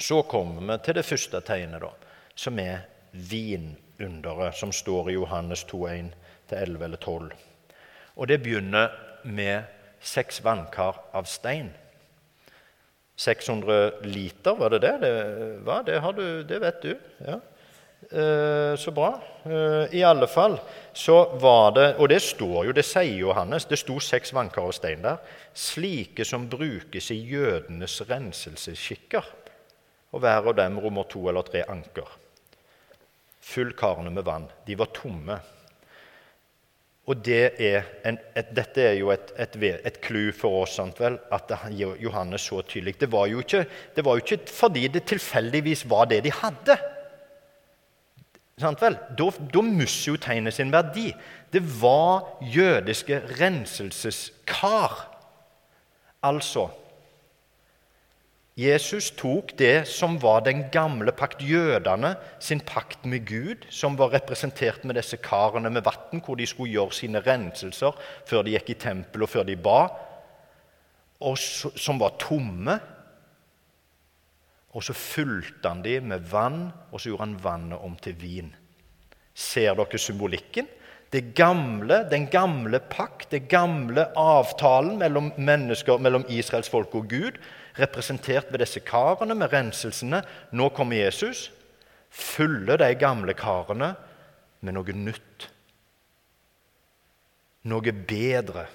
Så 0.00 0.22
kommer 0.22 0.72
vi 0.72 0.82
til 0.84 0.94
det 0.94 1.06
første 1.06 1.40
tegnet, 1.40 1.80
da, 1.80 1.92
som 2.34 2.58
er 2.58 2.80
vinunderet, 3.12 4.54
som 4.54 4.72
står 4.72 5.10
i 5.10 5.14
Johannes 5.14 5.64
2,1 5.64 6.10
11 6.50 6.84
eller 6.84 6.96
12. 6.96 7.32
Og 8.18 8.28
det 8.28 8.40
begynner 8.42 8.90
med 9.22 9.68
seks 10.02 10.42
vannkar 10.44 10.98
av 11.14 11.28
stein. 11.30 11.70
600 13.18 14.04
liter, 14.06 14.54
var 14.54 14.70
det 14.70 14.82
det? 14.82 14.96
Det, 15.02 15.14
var, 15.66 15.86
det, 15.86 16.02
du, 16.16 16.42
det 16.46 16.60
vet 16.62 16.82
du. 16.82 16.92
Ja. 17.26 17.38
Eh, 18.10 18.76
så 18.78 18.90
bra. 18.94 19.20
Eh, 19.42 19.94
I 19.98 20.04
alle 20.06 20.26
fall 20.30 20.54
så 20.92 21.34
var 21.34 21.72
det 21.74 21.88
Og 21.98 22.08
det 22.08 22.20
står 22.22 22.68
jo, 22.68 22.72
det 22.72 22.84
sier 22.86 23.18
Johannes, 23.18 23.66
det 23.66 23.80
sto 23.80 23.98
seks 23.98 24.30
vannkar 24.32 24.68
av 24.70 24.72
stein 24.76 25.02
der. 25.02 25.18
Slike 25.54 26.24
som 26.24 26.46
brukes 26.48 27.10
i 27.10 27.18
jødenes 27.26 27.98
renselsesskikker. 28.08 29.26
Og 30.14 30.22
hver 30.22 30.46
av 30.46 30.54
dem 30.56 30.78
rommer 30.78 31.10
to 31.10 31.26
eller 31.28 31.42
tre 31.42 31.64
anker. 31.68 32.06
Fyll 33.40 33.74
karene 33.76 34.14
med 34.14 34.24
vann. 34.24 34.46
De 34.66 34.78
var 34.78 34.94
tomme. 34.94 35.40
Og 37.08 37.22
det 37.24 37.54
er 37.64 37.86
en, 38.04 38.18
et, 38.36 38.50
dette 38.52 38.82
er 38.84 38.98
jo 38.98 39.08
et, 39.14 39.30
et, 39.40 39.96
clou 40.04 40.28
for 40.36 40.62
oss, 40.62 40.74
sant 40.76 40.98
vel, 41.00 41.16
at 41.32 41.54
Johannes 41.72 42.44
så 42.50 42.60
tydelig. 42.68 42.98
Det 43.00 43.08
var, 43.12 43.30
jo 43.32 43.40
ikke, 43.40 43.64
det 43.96 44.04
var 44.04 44.18
jo 44.18 44.24
ikke 44.24 44.52
fordi 44.52 44.86
det 44.92 45.06
tilfeldigvis 45.08 45.86
var 45.88 46.10
det 46.10 46.20
de 46.26 46.34
hadde. 46.36 46.76
Sant 48.60 48.82
vel? 48.82 48.98
Da, 49.16 49.30
da 49.54 49.62
mister 49.64 50.12
jo 50.12 50.20
tegnet 50.20 50.56
sin 50.56 50.72
verdi. 50.74 51.08
Det 51.52 51.62
var 51.80 52.26
jødiske 52.44 53.22
renselseskar. 53.38 54.98
Altså 56.28 56.66
Jesus 58.58 59.12
tok 59.14 59.52
det 59.58 59.86
som 59.86 60.16
var 60.18 60.40
den 60.42 60.64
gamle 60.74 61.12
pakt, 61.14 61.44
jødene 61.46 62.16
sin 62.42 62.58
pakt 62.66 63.04
med 63.06 63.22
Gud, 63.28 63.68
som 63.70 63.94
var 63.94 64.10
representert 64.10 64.82
med 64.82 64.98
disse 64.98 65.20
karene 65.22 65.70
med 65.70 65.84
vann, 65.86 66.18
hvor 66.26 66.34
de 66.34 66.46
skulle 66.46 66.72
gjøre 66.74 66.96
sine 66.96 67.22
renselser 67.22 67.94
før 68.26 68.42
de 68.42 68.56
gikk 68.56 68.72
i 68.74 68.78
tempelet 68.82 69.28
og 69.28 69.30
før 69.30 69.46
de 69.46 69.54
ba, 69.62 69.80
og 71.22 71.38
som 71.38 72.00
var 72.02 72.16
tomme. 72.18 72.74
Og 74.74 74.82
så 74.84 74.94
fulgte 74.94 75.70
han 75.70 75.84
dem 75.86 76.10
med 76.10 76.26
vann, 76.30 76.72
og 76.90 76.98
så 76.98 77.12
gjorde 77.12 77.28
han 77.28 77.38
vannet 77.44 77.78
om 77.78 77.94
til 78.02 78.18
vin. 78.18 78.50
Ser 79.38 79.78
dere 79.78 80.02
symbolikken? 80.02 80.66
Det 81.12 81.34
gamle, 81.34 82.10
Den 82.10 82.26
gamle 82.26 82.80
pakt, 82.80 83.30
det 83.30 83.48
gamle 83.48 84.04
avtalen 84.16 84.98
mellom 84.98 85.32
mennesker, 85.36 85.98
mellom 85.98 86.26
Israels 86.28 86.68
folk 86.68 86.94
og 86.94 87.08
Gud, 87.08 87.38
representert 87.78 88.52
ved 88.52 88.62
disse 88.62 88.82
karene 88.84 89.36
med 89.38 89.52
renselsene. 89.52 90.22
Nå 90.52 90.68
kommer 90.76 90.98
Jesus, 90.98 91.48
fyller 92.10 92.80
de 92.80 92.92
gamle 92.98 93.34
karene 93.38 93.94
med 94.60 94.76
noe 94.76 94.96
nytt. 94.96 95.48
Noe 97.68 97.92
bedre. 97.92 98.68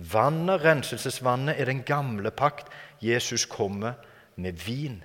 Vannet, 0.00 0.64
renselsesvannet, 0.64 1.58
er 1.60 1.68
den 1.68 1.84
gamle 1.86 2.32
pakt. 2.32 2.70
Jesus 3.00 3.44
kommer 3.46 3.98
med 4.40 4.60
vin. 4.64 5.02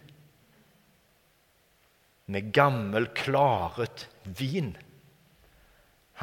Med 2.32 2.53
gammel, 2.53 3.10
klaret 3.13 4.08
vin. 4.24 4.74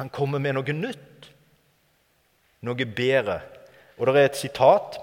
Han 0.01 0.09
kommer 0.09 0.41
med 0.41 0.57
noe 0.57 0.73
nytt, 0.73 1.29
noe 2.65 2.85
bedre. 2.97 3.39
Og 3.99 4.09
det 4.09 4.15
er 4.17 4.29
et 4.31 4.39
sitat 4.39 4.97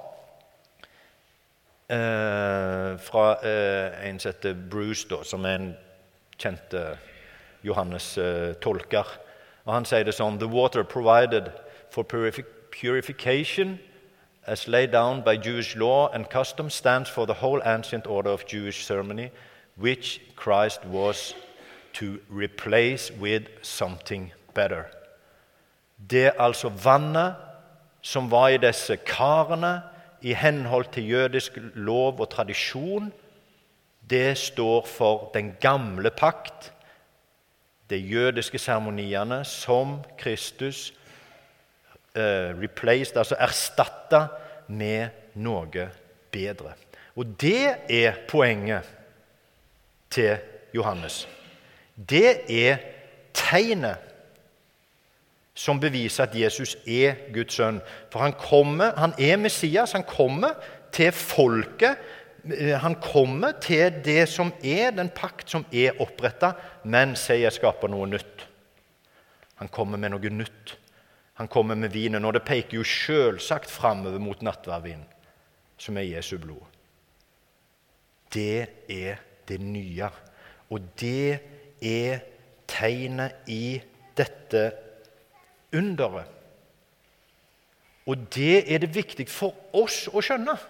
eh, 1.91 2.99
fra 2.99 3.27
eh, 3.43 4.09
en 4.09 4.19
som 4.19 4.33
heter 4.33 4.55
Bruce, 4.71 5.09
da, 5.11 5.23
som 5.25 5.45
er 5.45 5.59
en 5.59 5.71
kjent 6.39 6.75
eh, 6.75 6.97
Johannes-tolker. 7.67 9.19
Og 9.67 9.73
Han 9.75 9.87
sier 9.89 10.07
det 10.07 10.17
sånn 10.17 10.39
The 10.41 10.49
water 10.49 10.85
provided 10.85 11.51
for 11.91 12.05
purification 12.05 13.79
as 14.47 14.67
laid 14.67 14.91
down 14.91 15.21
by 15.23 15.37
Jewish 15.37 15.77
law 15.77 16.09
and 16.13 16.29
custom, 16.31 16.71
stands 16.71 17.11
for 17.11 17.27
the 17.27 17.35
whole 17.35 17.61
ancient 17.65 18.07
order 18.07 18.31
of 18.31 18.47
Jewish 18.47 18.87
ceremony, 18.87 19.31
which 19.77 20.21
Christ 20.35 20.85
was 20.87 21.35
to 21.93 22.19
replace 22.29 23.11
with 23.11 23.49
something 23.63 24.33
better. 24.55 24.87
Det 26.11 26.27
er 26.27 26.41
altså 26.41 26.69
vannet 26.69 27.35
som 28.03 28.31
var 28.31 28.49
i 28.49 28.57
disse 28.57 28.97
karene 28.97 29.83
i 30.21 30.35
henhold 30.35 30.93
til 30.93 31.09
jødisk 31.11 31.59
lov 31.75 32.21
og 32.21 32.31
tradisjon. 32.31 33.13
Det 34.11 34.39
står 34.39 34.87
for 34.87 35.31
den 35.35 35.55
gamle 35.61 36.11
pakt, 36.11 36.73
de 37.91 37.97
jødiske 37.97 38.59
seremoniene 38.59 39.45
som 39.45 39.99
Kristus 40.19 40.93
uh, 42.17 42.53
replaced, 42.61 43.17
altså 43.17 43.39
erstatta 43.39 44.27
med 44.69 45.09
noe 45.35 45.89
bedre. 46.31 46.75
Og 47.17 47.27
det 47.41 47.75
er 47.91 48.21
poenget 48.29 48.87
til 50.11 50.39
Johannes. 50.75 51.29
Det 51.97 52.47
er 52.51 52.79
tegnet 53.35 54.10
som 55.61 55.81
beviser 55.81 56.25
at 56.25 56.37
Jesus 56.37 56.77
er 56.89 57.19
Guds 57.35 57.59
sønn. 57.59 57.83
For 58.13 58.25
han 58.25 58.37
kommer, 58.41 58.95
han 58.97 59.13
er 59.21 59.37
Messias. 59.37 59.93
Han 59.93 60.07
kommer 60.09 60.57
til 60.95 61.13
folket. 61.13 62.01
Han 62.81 62.97
kommer 63.05 63.59
til 63.61 64.01
det 64.05 64.25
som 64.33 64.55
er 64.65 64.95
den 64.97 65.13
pakt 65.13 65.53
som 65.53 65.67
er 65.73 66.01
oppretta, 66.01 66.55
men 66.89 67.13
sier 67.19 67.45
jeg 67.45 67.59
skaper 67.59 67.93
noe 67.93 68.09
nytt. 68.09 68.47
Han 69.61 69.69
kommer 69.69 70.01
med 70.01 70.15
noe 70.15 70.33
nytt. 70.33 70.77
Han 71.37 71.49
kommer 71.49 71.77
med 71.77 71.93
vinen, 71.93 72.25
og 72.25 72.35
det 72.37 72.47
peker 72.49 72.79
jo 72.81 72.85
selvsagt 72.85 73.69
framover 73.69 74.21
mot 74.21 74.41
nattverdvinen, 74.45 75.05
som 75.81 75.97
er 76.01 76.09
Jesu 76.09 76.39
blod. 76.41 76.65
Det 78.33 78.89
er 78.89 79.21
det 79.49 79.61
nye. 79.61 80.09
Og 80.73 80.89
det 81.01 81.41
er 81.85 82.23
tegnet 82.71 83.49
i 83.51 83.81
dette 84.17 84.71
underet. 85.73 86.29
Og 88.07 88.19
det 88.35 88.65
er 88.73 88.83
det 88.83 88.95
viktig 88.95 89.29
for 89.31 89.55
oss 89.77 90.07
å 90.11 90.23
skjønne. 90.25 90.57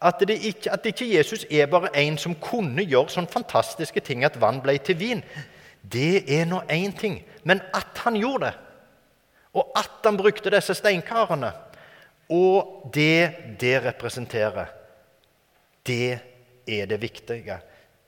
At, 0.00 0.22
ikke, 0.24 0.70
at 0.72 0.86
ikke 0.88 1.04
Jesus 1.04 1.42
er 1.52 1.66
bare 1.68 1.90
en 2.00 2.14
som 2.16 2.32
kunne 2.40 2.80
gjøre 2.88 3.12
sånne 3.12 3.28
fantastiske 3.28 4.00
ting 4.00 4.22
at 4.24 4.38
vann 4.40 4.62
ble 4.64 4.78
til 4.80 4.96
vin. 4.96 5.20
Det 5.84 6.22
er 6.24 6.46
nå 6.48 6.62
én 6.72 6.94
ting. 6.96 7.18
Men 7.44 7.60
at 7.76 8.00
han 8.06 8.16
gjorde 8.16 8.46
det, 8.46 8.54
og 9.52 9.74
at 9.76 10.00
han 10.06 10.16
brukte 10.16 10.54
disse 10.54 10.72
steinkarene, 10.78 11.50
og 12.32 12.88
det 12.94 13.58
det 13.60 13.74
representerer, 13.84 14.72
det 15.84 16.16
er 16.64 16.88
det 16.88 17.00
viktige. 17.02 17.58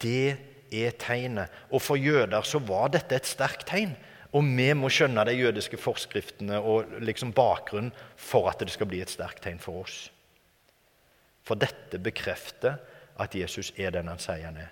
Det 0.01 0.37
er 0.73 0.97
tegnet. 0.97 1.53
Og 1.71 1.83
for 1.83 2.01
jøder 2.01 2.41
så 2.47 2.63
var 2.63 2.89
dette 2.95 3.21
et 3.21 3.29
sterkt 3.29 3.67
tegn. 3.69 3.93
Og 4.33 4.45
vi 4.57 4.69
må 4.75 4.89
skjønne 4.89 5.25
de 5.29 5.35
jødiske 5.37 5.77
forskriftene 5.81 6.57
og 6.59 6.95
liksom 7.05 7.35
bakgrunnen 7.37 7.93
for 8.17 8.49
at 8.49 8.63
det 8.65 8.73
skal 8.73 8.89
bli 8.89 9.03
et 9.05 9.13
sterkt 9.13 9.43
tegn 9.45 9.61
for 9.61 9.83
oss. 9.83 10.07
For 11.45 11.59
dette 11.59 12.01
bekrefter 12.01 12.79
at 13.21 13.35
Jesus 13.37 13.73
er 13.77 13.93
den 13.93 14.09
han 14.09 14.23
sier 14.23 14.47
han 14.47 14.61
er. 14.63 14.71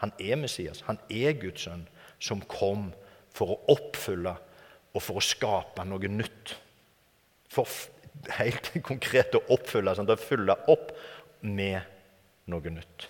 Han 0.00 0.12
er 0.20 0.38
Messias. 0.40 0.82
Han 0.88 0.98
er 1.12 1.36
Guds 1.40 1.66
sønn 1.66 1.84
som 2.22 2.40
kom 2.48 2.90
for 3.36 3.52
å 3.52 3.58
oppfylle 3.76 4.32
og 4.96 5.02
for 5.02 5.20
å 5.20 5.24
skape 5.24 5.84
noe 5.84 6.08
nytt. 6.08 6.54
For 7.52 7.68
helt 8.38 8.72
konkret 8.88 9.36
å 9.36 9.44
oppfylle, 9.52 9.94
sånn, 9.96 10.08
å 10.08 10.20
fylle 10.20 10.56
opp 10.72 10.94
med 11.44 11.84
noe 12.48 12.72
nytt. 12.72 13.08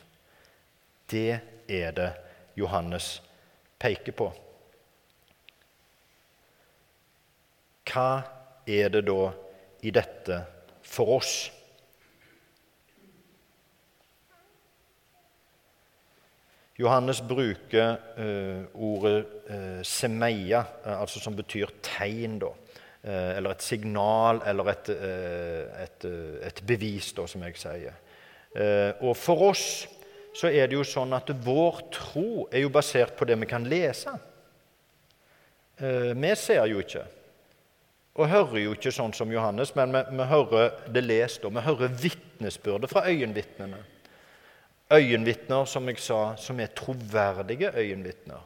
Det 1.07 1.39
er 1.71 1.95
det 1.95 2.11
Johannes 2.59 3.21
peker 3.79 4.17
på. 4.17 4.33
Hva 7.87 8.11
er 8.67 8.91
det 8.91 9.05
da 9.07 9.31
i 9.87 9.93
dette 9.95 10.41
for 10.87 11.19
oss? 11.21 11.35
Johannes 16.77 17.23
bruker 17.25 17.95
uh, 18.19 18.67
ordet 18.75 19.23
uh, 19.49 19.81
semeia, 19.87 20.61
uh, 20.85 20.99
altså 21.01 21.23
som 21.23 21.37
betyr 21.37 21.73
tegn, 21.85 22.41
da. 22.43 22.53
eller 23.07 23.53
et 23.55 23.63
signal, 23.63 24.41
eller 24.51 24.67
et, 24.73 24.89
et, 24.91 26.05
et 26.43 26.63
bevis, 26.67 27.13
da, 27.15 27.23
som 27.31 27.45
jeg 27.47 27.55
sier. 27.61 28.01
og 28.99 29.13
for 29.15 29.45
oss 29.47 29.67
så 30.35 30.51
er 30.51 30.67
det 30.67 30.75
jo 30.75 30.83
sånn 30.83 31.15
at 31.15 31.31
vår 31.45 31.79
tro 31.95 32.49
er 32.51 32.65
jo 32.65 32.73
basert 32.75 33.15
på 33.15 33.29
det 33.31 33.37
vi 33.39 33.47
kan 33.47 33.69
lese. 33.71 34.11
vi 35.79 36.33
ser 36.35 36.67
jo 36.67 36.83
ikke 36.83 37.05
og 38.17 38.31
hører 38.33 38.63
jo 38.63 38.73
ikke 38.77 38.93
sånn 38.95 39.13
som 39.17 39.33
Johannes, 39.33 39.75
men 39.77 39.93
vi, 39.93 40.03
vi 40.17 40.27
hører 40.31 40.75
det 40.93 41.05
lest, 41.05 41.45
og 41.45 41.55
vi 41.57 41.65
hører 41.67 41.95
vitnesbyrdet 42.01 42.91
fra 42.91 43.05
øyenvitnene. 43.11 43.83
Øyenvitner, 44.93 45.65
som 45.69 45.89
jeg 45.91 46.01
sa, 46.01 46.21
som 46.41 46.61
er 46.63 46.73
troverdige 46.79 47.73
øyenvitner. 47.77 48.45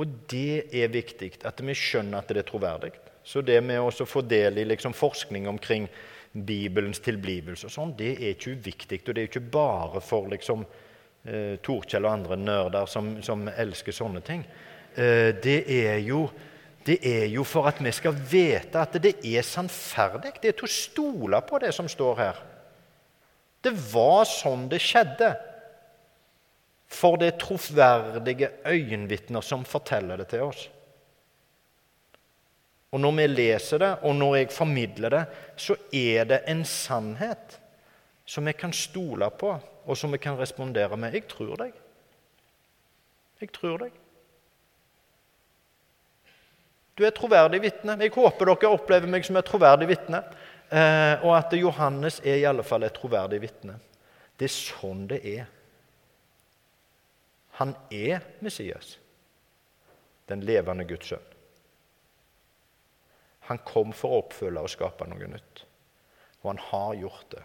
Og 0.00 0.14
det 0.32 0.70
er 0.72 0.92
viktig 0.92 1.34
at 1.44 1.60
vi 1.60 1.76
skjønner 1.76 2.22
at 2.22 2.30
det 2.32 2.42
er 2.42 2.48
troverdig. 2.48 2.94
Så 3.24 3.42
det 3.44 3.58
med 3.62 3.82
å 3.82 4.06
få 4.08 4.22
del 4.24 4.62
i 4.62 4.68
liksom 4.68 4.94
forskning 4.96 5.48
omkring 5.50 5.88
Bibelens 6.32 7.02
tilblivelse 7.02 7.66
og 7.66 7.74
sånn, 7.74 7.96
det 7.98 8.14
er 8.16 8.32
ikke 8.32 8.54
uviktig. 8.56 9.02
Og 9.04 9.14
det 9.14 9.22
er 9.22 9.28
ikke 9.28 9.50
bare 9.52 10.00
for 10.04 10.30
liksom, 10.30 10.64
eh, 11.26 11.56
Torkjell 11.62 12.06
og 12.06 12.12
andre 12.12 12.38
nerder 12.40 12.86
som, 12.88 13.16
som 13.22 13.48
elsker 13.50 13.94
sånne 13.94 14.22
ting. 14.24 14.44
Eh, 14.94 15.34
det, 15.42 15.58
er 15.66 15.98
jo, 16.06 16.28
det 16.86 16.96
er 17.04 17.26
jo 17.28 17.44
for 17.44 17.68
at 17.68 17.80
vi 17.84 17.92
skal 17.92 18.16
vite 18.16 18.80
at 18.80 18.96
det 19.02 19.18
er 19.26 19.44
sannferdig. 19.44 20.32
Det 20.40 20.52
er 20.52 20.56
til 20.56 20.68
å 20.68 20.72
stole 20.72 21.40
på 21.44 21.60
det 21.60 21.74
som 21.76 21.88
står 21.90 22.20
her. 22.20 22.42
Det 23.60 23.72
var 23.92 24.24
sånn 24.28 24.68
det 24.72 24.80
skjedde. 24.80 25.30
For 26.90 27.20
det 27.20 27.28
er 27.28 27.40
troverdige 27.42 28.50
øyenvitner 28.66 29.44
som 29.44 29.66
forteller 29.68 30.22
det 30.22 30.30
til 30.32 30.48
oss. 30.48 30.64
Og 32.90 32.98
når 32.98 33.12
vi 33.20 33.26
leser 33.30 33.78
det, 33.78 33.90
og 34.02 34.16
når 34.18 34.36
jeg 34.40 34.52
formidler 34.54 35.14
det, 35.14 35.24
så 35.60 35.76
er 35.94 36.24
det 36.26 36.40
en 36.50 36.64
sannhet 36.66 37.60
som 38.26 38.46
vi 38.46 38.54
kan 38.56 38.72
stole 38.74 39.28
på, 39.30 39.52
og 39.86 39.98
som 39.98 40.10
vi 40.12 40.18
kan 40.18 40.38
respondere 40.38 40.96
med. 40.96 41.12
'Jeg 41.14 41.28
tror 41.28 41.56
deg.' 41.56 41.78
Jeg 43.40 43.52
tror 43.52 43.78
deg. 43.78 43.92
Du 47.00 47.06
er 47.06 47.14
et 47.14 47.16
troverdig 47.16 47.62
vitne. 47.64 47.94
Jeg 47.96 48.12
håper 48.12 48.50
dere 48.50 48.70
opplever 48.76 49.08
meg 49.08 49.24
som 49.24 49.38
et 49.40 49.46
troverdig 49.48 49.86
vitne. 49.88 50.18
Eh, 50.68 51.22
og 51.24 51.32
at 51.32 51.54
Johannes 51.56 52.18
er 52.20 52.42
i 52.42 52.44
alle 52.44 52.60
fall 52.60 52.84
et 52.84 52.92
troverdig 52.92 53.38
vitne. 53.40 53.78
Det 54.36 54.44
er 54.44 54.52
sånn 54.52 55.06
det 55.08 55.22
er. 55.24 55.48
Han 57.56 57.72
er 57.88 58.20
Messias, 58.44 58.98
den 60.28 60.44
levende 60.44 60.84
Guds 60.92 61.08
sønn. 61.14 61.26
Han 63.48 63.64
kom 63.64 63.96
for 63.96 64.12
å 64.12 64.22
oppfylle 64.26 64.60
og 64.60 64.68
skape 64.76 65.08
noe 65.08 65.32
nytt. 65.32 65.66
Og 66.44 66.52
han 66.52 66.64
har 66.68 66.94
gjort 67.00 67.28
det. 67.32 67.44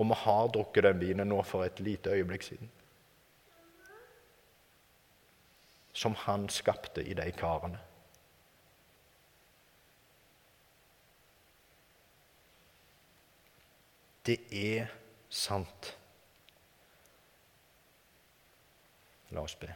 Og 0.00 0.08
vi 0.08 0.22
har 0.24 0.54
drukket 0.56 0.88
den 0.88 1.04
vinen 1.04 1.28
nå 1.28 1.44
for 1.44 1.68
et 1.68 1.84
lite 1.84 2.16
øyeblikk 2.16 2.48
siden. 2.48 2.72
Som 5.92 6.16
han 6.24 6.48
skapte 6.48 7.04
i 7.04 7.12
de 7.12 7.34
karene. 7.36 7.84
Det 14.26 14.38
er 14.50 14.86
sant. 15.28 15.90
La 19.30 19.42
oss 19.42 19.56
be. 19.60 19.68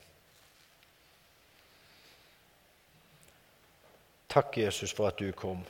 Takk, 4.28 4.56
Jesus, 4.56 4.92
for 4.92 5.08
at 5.08 5.18
du 5.18 5.32
kom. 5.32 5.64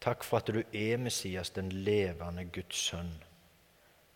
Takk 0.00 0.24
for 0.24 0.38
at 0.38 0.52
du 0.52 0.60
er 0.62 0.96
Messias, 1.00 1.50
den 1.50 1.72
levende 1.72 2.44
Guds 2.44 2.76
sønn. 2.88 3.12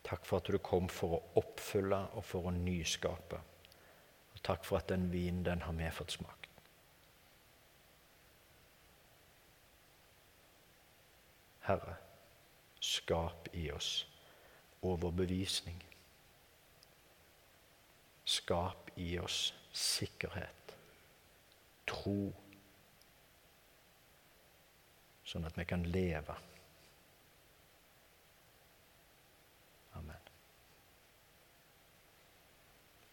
Takk 0.03 0.25
for 0.25 0.37
at 0.37 0.49
du 0.49 0.57
kom 0.57 0.89
for 0.89 1.17
å 1.17 1.23
oppfylle 1.41 1.99
og 2.15 2.25
for 2.25 2.49
å 2.49 2.53
nyskape. 2.55 3.41
Og 4.33 4.43
takk 4.45 4.63
for 4.65 4.79
at 4.79 4.89
den 4.89 5.09
vinen, 5.11 5.43
den 5.45 5.61
har 5.65 5.75
vi 5.77 5.89
fått 5.93 6.15
smakt. 6.17 6.47
Herre, 11.67 11.97
Skap 12.81 13.49
i 13.53 13.69
oss 13.71 14.05
overbevisning. 14.81 15.77
Skap 18.25 18.89
i 18.95 19.13
oss 19.21 19.51
sikkerhet, 19.71 20.73
tro, 21.89 22.31
sånn 25.25 25.45
at 25.47 25.57
vi 25.57 25.65
kan 25.69 25.85
leve 25.93 26.35